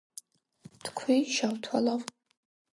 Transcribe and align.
თქვი, 0.87 1.19
შავთვალავ, 1.37 2.05